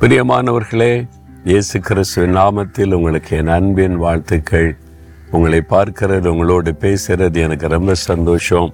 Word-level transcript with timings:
பிரியமானவர்களே 0.00 1.08
இயேசு 1.44 1.80
கிறிஸ்துவின் 1.80 2.36
நாமத்தில் 2.36 2.92
உங்களுக்கு 2.92 3.36
என் 3.36 3.48
அன்பின் 3.48 3.96
வாழ்த்துக்கள். 3.96 4.76
உங்களை 5.30 5.62
பார்க்கிறது 5.70 6.26
உங்களோடு 6.26 6.74
பேசுகிறது 6.80 7.36
எனக்கு 7.36 7.68
ரொம்ப 7.68 7.94
சந்தோஷம். 7.94 8.72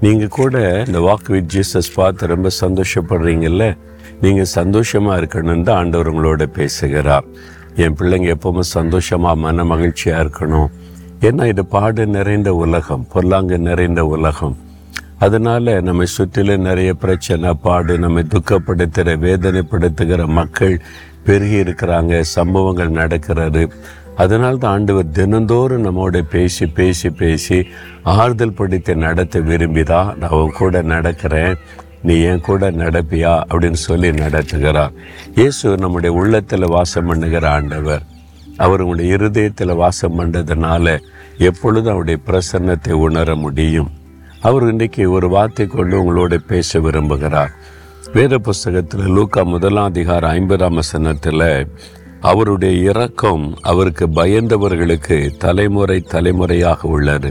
நீங்கள் 0.00 0.28
கூட 0.28 0.82
இந்த 0.86 0.98
வாக் 0.98 1.30
வித் 1.30 1.52
ஜீசஸ் 1.54 1.94
பார்த்து 1.94 2.26
ரொம்ப 2.26 2.48
சந்தோஷப்படுறீங்கல்ல? 2.60 3.76
நீங்கள் 4.20 4.44
சந்தோஷமாக 4.44 5.20
இருக்கணும்னு 5.20 5.62
தான் 5.62 5.76
ஆண்டவர் 5.76 6.14
உங்களோட 6.14 6.46
பேசுகிறார். 6.46 7.24
என் 7.76 7.94
பிள்ளைங்க 7.94 8.34
எப்பவுமே 8.34 8.60
சந்தோஷமாக 8.60 9.36
மன 9.36 9.64
மகிழ்ச்சியாக 9.64 10.24
இருக்கணும். 10.24 10.66
ஏன்னா 11.20 11.46
இது 11.46 11.66
பாடு 11.66 12.06
நிறைந்த 12.06 12.54
உலகம் 12.54 13.06
பொல்லாங்கு 13.12 13.58
நிறைந்த 13.58 14.04
உலகம். 14.04 14.56
அதனால் 15.24 15.82
நம்மை 15.82 16.06
சுற்றிலும் 16.06 16.66
நிறைய 16.68 16.94
பிரச்சனை 16.94 17.54
பாடு 17.54 17.98
நம்மை 17.98 18.22
துக்கப்படுத்துகிற 18.28 19.10
வேதனைப்படுத்துகிற 19.26 20.26
மக்கள் 20.38 20.80
பெருகி 21.24 21.58
இருக்கிறாங்க 21.62 22.20
சம்பவங்கள் 22.20 22.98
நடக்கிறது. 23.00 23.62
அதனால் 24.16 24.58
தான் 24.58 24.72
ஆண்டவர் 24.72 25.10
தினந்தோறும் 25.10 25.84
நம்மோட 25.86 26.20
பேசி 26.30 26.66
பேசி 26.66 27.10
பேசி 27.10 27.58
ஆறுதல் 28.02 28.52
படுத்தி 28.52 28.94
நடத்த 28.94 29.40
விரும்பிதான் 29.40 30.10
நான் 30.18 30.36
உன் 30.40 30.52
கூட 30.58 30.82
நடக்கிறேன் 30.82 31.54
நீ 32.02 32.20
என் 32.20 32.40
கூட 32.40 32.70
நடப்பியா? 32.70 33.32
அப்படின்னு 33.50 33.80
சொல்லி 33.88 34.10
நடத்துகிறார். 34.10 34.94
இயேசு 35.34 35.76
நம்முடைய 35.76 36.16
உள்ளத்தில் 36.16 36.72
வாசம் 36.76 37.06
பண்ணுகிற 37.06 37.50
ஆண்டவர். 37.50 38.02
அவர் 38.56 38.80
உங்களுடைய 38.80 39.14
இருதயத்தில் 39.14 39.74
வாசம் 39.74 40.18
பண்ணுறதுனால 40.18 40.86
எப்பொழுதும் 41.38 41.92
அவருடைய 41.92 42.18
பிரசன்னத்தை 42.26 42.92
உணர 42.92 43.34
முடியும். 43.34 43.90
அவர் 44.48 44.64
இன்றைக்கி 44.70 45.02
ஒரு 45.16 45.26
வார்த்தை 45.34 45.64
கொண்டு 45.66 45.94
உங்களோடு 46.00 46.36
பேச 46.48 46.80
விரும்புகிறார். 46.86 47.52
வேத 48.14 48.34
புஸ்தகத்தில் 48.46 49.06
லூக்கா 49.16 49.42
முதலாம் 49.52 49.88
அதிகாரம் 49.90 50.34
ஐம்பதாம் 50.38 50.78
வசனத்தில் 50.80 51.44
அவருடைய 52.30 52.74
இரக்கம் 52.90 53.44
அவருக்கு 53.70 54.06
பயந்தவர்களுக்கு 54.18 55.18
தலைமுறை 55.44 55.98
தலைமுறையாக 56.14 56.88
உள்ளது. 56.96 57.30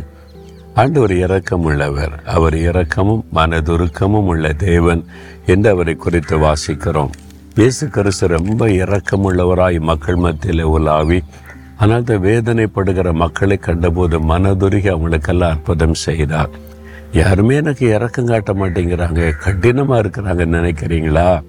ஆண்டவர் 0.82 1.16
இரக்கம் 1.26 1.68
உள்ளவர். 1.70 2.16
அவர் 2.36 2.58
இரக்கமும் 2.68 3.24
மனதுருக்கமும் 3.40 4.32
உள்ள 4.34 4.54
தேவன் 4.68 5.06
என்று 5.54 5.72
அவரை 5.76 5.96
குறித்து 6.08 6.38
வாசிக்கிறோம். 6.48 7.14
இயேசு 7.62 7.86
கிறிஸ்து 7.96 8.34
ரொம்ப 8.38 8.64
இரக்கமுள்ளவராய் 8.82 9.80
மக்கள் 9.92 10.22
மத்தியில் 10.26 10.66
உலாவி 10.76 11.22
ஆனால் 11.84 12.10
தான் 12.10 12.26
வேதனைப்படுகிற 12.30 13.10
மக்களை 13.24 13.60
கண்டபோது 13.70 14.18
மனதுருகி 14.34 14.90
அவங்களுக்கெல்லாம் 14.98 15.54
அற்புதம் 15.56 16.00
செய்தார். 16.08 16.54
யாருமே 17.14 17.56
எனக்கு 17.56 17.88
இறக்கம் 17.88 18.26
காட்ட 18.26 18.54
மாட்டேங்கிறாங்க. 18.54 19.38
கடினமாக 19.38 20.02
இருக்கிறாங்கன்னு 20.02 20.58
நினைக்கிறீங்களா? 20.60 21.44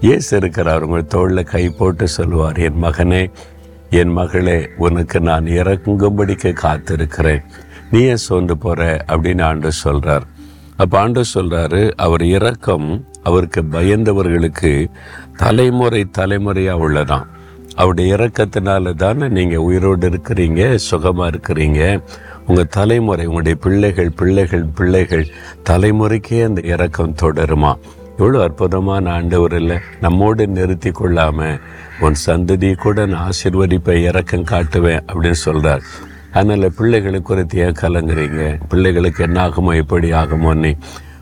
ஏசு 0.00 0.36
இருக்கிறார் 0.36 0.82
உங்கள் 0.82 1.06
தோளில் 1.06 1.44
கை 1.44 1.68
போட்டு 1.68 2.08
சொல்லுவார் 2.08 2.58
என் 2.58 2.82
மகனே 2.82 3.30
என் 3.90 4.12
மகளே 4.12 4.68
உனக்கு 4.76 5.20
நான் 5.20 5.44
இறங்கும்படிக்க 5.44 6.52
காத்திருக்கிறேன். 6.62 7.42
நீ 7.90 8.00
ஏன் 8.00 8.16
சோர்ந்து 8.16 8.58
போகிற 8.58 9.04
அப்படின்னு 9.08 9.42
ஆண்டு 9.42 9.72
சொல்கிறார் 9.72 10.26
அப்போ 10.76 10.98
ஆண்டு 11.00 11.24
சொல்கிறாரு 11.34 11.90
அவர் 11.96 12.24
இறக்கம் 12.24 13.06
அவருக்கு 13.22 13.62
பயந்தவர்களுக்கு 13.62 14.90
தலைமுறை 15.36 16.04
தலைமுறையாக 16.04 16.88
உள்ளதான் 16.88 17.26
அவருடைய 17.76 18.14
இறக்கத்தினால 18.16 18.94
தானே 18.94 19.28
நீங்கள் 19.28 19.64
உயிரோடு 19.68 20.08
இருக்கிறீங்க 20.10 20.74
சுகமாக 20.74 21.30
இருக்கிறீங்க. 21.30 21.80
உங்கள் 22.46 22.72
தலைமுறை 22.76 23.24
உங்களுடைய 23.26 23.58
பிள்ளைகள் 23.64 24.10
பிள்ளைகள் 24.10 24.64
பிள்ளைகள் 24.78 25.26
தலைமுறைக்கே 25.70 26.38
அந்த 26.44 26.60
இறக்கம் 26.64 27.14
தொடருமா? 27.22 27.72
எவ்வளோ 28.18 28.42
அற்புதமான 28.42 29.10
ஆண்டவர் 29.10 29.54
இல்லை. 29.60 29.78
நம்மோடு 30.00 30.46
நிறுத்தி 30.46 30.90
கொள்ளாமல் 30.90 31.58
உன் 32.00 32.16
சந்ததியை 32.26 32.74
கூட 32.74 33.06
நான் 33.06 33.30
ஆசிர்வதிப்பை 33.30 33.96
இறக்கம் 34.02 34.50
காட்டுவேன் 34.52 35.02
அப்படின்னு 35.08 35.40
சொல்கிறார் 35.46 35.82
அதனால் 36.32 36.74
பிள்ளைகளை 36.78 37.20
குறித்து 37.20 37.58
ஏன் 37.58 37.80
கலங்குறீங்க? 37.80 38.42
பிள்ளைகளுக்கு 38.68 39.24
என்ன 39.24 39.38
ஆகுமோ 39.48 39.74
எப்படி 39.76 40.08
ஆகுமோன்னு 40.12 40.72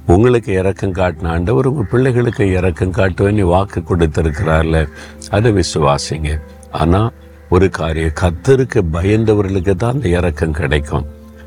உங்களுக்கு 0.07 0.53
இறக்கம் 0.53 0.93
காட்டின 0.93 1.27
ஆண்டவர் 1.27 1.67
உங்கள் 1.67 1.87
பிள்ளைகளுக்கு 1.91 2.53
இறக்கம் 2.53 2.93
காட்டுவேன்னு 2.93 3.41
வாக்கு 3.41 3.81
கொடுத்துருக்கிறார்ல. 3.81 4.89
அதை 5.31 5.53
விசுவாசிங்க. 5.53 6.41
ஆனால் 6.71 7.13
ஒரு 7.49 7.71
காரியம் 7.71 8.13
கத்தருக்கு 8.21 8.83
பயந்தவர்களுக்கு 8.93 9.75
தான் 9.75 9.93
அந்த 9.93 10.09
இறக்கம் 10.09 10.53
கிடைக்கும். 10.53 11.07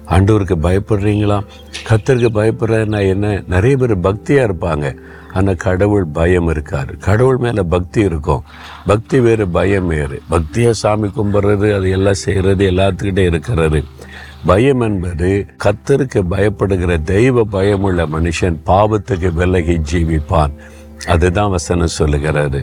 ஆண்டவருக்கு 0.10 0.56
பயப்படுறீங்களா? 0.62 1.46
கத்தருக்கு 1.90 2.30
பயப்படுறதுனா 2.34 3.08
என்ன? 3.08 3.44
நிறைய 3.48 3.78
பேர் 3.78 3.98
பக்தியாக 3.98 4.52
இருப்பாங்க. 4.52 4.96
ஆனால் 5.34 5.56
கடவுள் 5.56 6.06
பயம் 6.06 6.48
இருக்கார். 6.48 6.98
கடவுள் 6.98 7.38
மேலே 7.38 7.62
பக்தி 7.62 8.02
இருக்கும். 8.02 8.44
பக்தி 8.86 9.20
வேறு 9.20 9.48
பயம் 9.48 9.88
வேறு. 9.88 10.22
பக்தியாக 10.32 10.72
சாமி 10.72 11.08
கும்பிட்றது 11.08 11.76
அது 11.76 11.90
எல்லாம் 11.90 12.14
செய்கிறது 12.14 12.72
எல்லாத்துக்கிட்டே 12.72 13.26
இருக்கிறது. 13.26 13.84
பயம் 14.48 14.82
என்பது 14.88 15.30
கத்தருக்கு 15.64 16.22
பயப்படுகிற 16.34 16.92
தெய்வ 17.14 17.44
பயமுள்ள 17.56 18.02
மனுஷன் 18.16 18.58
பாவத்துக்கு 18.70 19.30
விலகி 19.40 19.76
ஜீவிப்பான். 19.92 20.54
அதுதான் 21.14 21.52
வசனம் 21.56 21.96
சொல்லுகிறாரு 21.98 22.60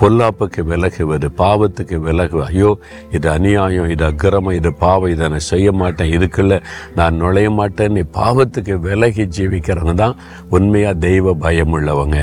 பொல்லாப்புக்கு 0.00 0.60
விலகுவது 0.70 1.28
பாவத்துக்கு 1.40 1.96
விலகு. 2.06 2.38
ஐயோ 2.48 2.70
இது 3.16 3.26
அநியாயம் 3.36 3.88
இது 3.94 4.04
அக்கிரமம் 4.08 4.56
இது 4.58 4.70
பாவம் 4.82 5.12
இதை 5.14 5.28
நான் 5.34 5.48
செய்ய 5.52 5.68
மாட்டேன் 5.80 6.12
இதுக்குள்ள 6.16 6.56
நான் 6.98 7.18
நுழைய 7.22 7.50
மாட்டேன் 7.60 7.94
நீ 7.98 8.02
பாவத்துக்கு 8.20 8.76
விலகி 8.86 9.26
ஜீவிக்கிறவங்க 9.36 9.96
தான் 10.04 10.18
உண்மையாக 10.58 11.02
தெய்வ 11.06 11.34
பயம் 11.46 11.74
உள்ளவங்க 11.78 12.18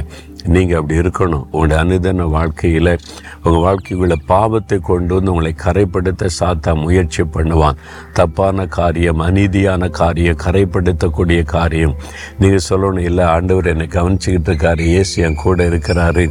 நீங்கள் 0.47 0.79
அப்படி 0.79 0.99
இருக்கணும். 0.99 1.45
உங்களுடைய 1.51 1.83
அனுதன 1.83 2.29
வாழ்க்கையில் 2.29 2.99
உங்கள் 3.43 3.65
வாழ்க்கைக்குள்ள 3.65 4.15
பாவத்தை 4.25 4.79
கொண்டு 4.79 5.13
வந்து 5.13 5.31
உங்களை 5.31 5.55
கரைப்படுத்த 5.63 6.29
சாத்தா 6.39 6.81
முயற்சி 6.81 7.23
பண்ணுவான். 7.23 7.75
தப்பான 8.13 8.65
காரியம் 8.65 9.19
அநீதியான 9.19 9.89
காரியம் 9.89 10.41
கரைப்படுத்தக்கூடிய 10.45 11.43
காரியம். 11.43 11.95
நீங்கள் 12.39 12.65
சொல்லணும் 12.69 12.99
இல்லை 12.99 13.25
ஆண்டவர் 13.25 13.65
என்னை 13.65 13.87
கவனிச்சுக்கிட்டு 13.87 14.51
இருக்காரு. 14.51 14.79
ஏசு 14.79 15.23
என் 15.23 15.41
கூட 15.43 15.69
இருக்கிறாரு. 15.69 16.29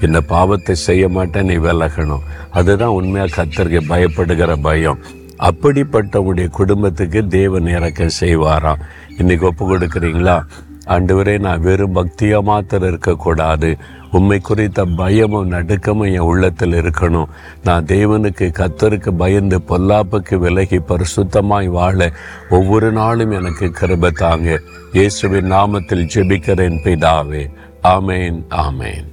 இந்த 0.00 0.20
பாவத்தை 0.20 0.74
செய்ய 0.74 1.08
மாட்டேன் 1.08 1.44
நீ 1.44 1.56
விலகணும். 1.56 2.24
அதுதான் 2.50 2.88
உண்மையாக 2.88 3.42
கத்தருக்கு 3.42 3.80
பயப்படுகிற 3.88 4.56
பயம். 4.62 4.98
அப்படிப்பட்டவங்களுடைய 5.38 6.48
குடும்பத்துக்கு 6.48 7.26
தேவன் 7.26 7.66
இறக்க 7.66 8.08
செய்வாராம். 8.20 8.80
இன்னைக்கு 9.18 9.46
ஒப்பு 9.46 9.76
கொடுக்குறீங்களா? 9.76 10.42
ஆண்டவரே 10.86 11.38
நான் 11.38 11.60
வெறும் 11.60 11.94
பக்தியாக 11.94 12.42
மாத்திரம் 12.42 12.88
இருக்கக்கூடாது. 12.88 13.76
உண்மை 14.10 14.38
குறித்த 14.40 14.84
பயமும் 14.84 15.50
நடுக்கமும் 15.50 16.12
என் 16.12 16.18
உள்ளத்தில் 16.18 16.72
இருக்கணும். 16.72 17.26
நான் 17.64 17.84
தேவனுக்கு 17.84 18.52
கத்தருக்கு 18.52 19.10
பயந்து 19.10 19.58
பொல்லாப்புக்கு 19.58 20.34
விலகி 20.34 20.78
பரிசுத்தமாய் 20.78 21.66
வாழ 21.66 22.12
ஒவ்வொரு 22.50 22.92
நாளும் 22.92 23.30
எனக்கு 23.30 23.72
கிருப 23.80 24.10
தாங்க. 24.10 24.60
இயேசுவின் 24.92 25.52
நாமத்தில் 25.52 26.08
ஜெபிக்கிறேன் 26.14 26.78
பிதாவே. 26.84 27.50
ஆமேன் 27.82 28.42
ஆமேன். 28.50 29.06